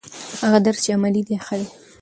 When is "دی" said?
1.27-1.35, 1.59-1.67